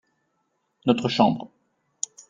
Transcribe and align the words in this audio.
notre 0.87 1.09
chambre. 1.09 1.51